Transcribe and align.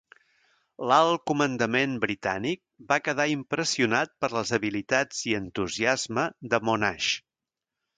L'Alt 0.91 1.21
Comandament 1.31 1.93
Britànic 2.07 2.61
va 2.93 2.99
quedar 3.09 3.29
impressionat 3.35 4.17
per 4.25 4.33
les 4.41 4.57
habilitats 4.61 5.25
i 5.33 5.41
entusiasme 5.45 6.29
de 6.57 6.67
Monash. 6.69 7.17